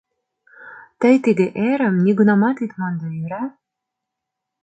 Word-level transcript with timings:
Тый 1.01 1.15
тиде 1.23 1.45
эрым 1.69 1.95
нигунамат 2.05 2.57
ит 2.63 2.71
мондо, 2.79 3.07
йӧра? 3.17 3.43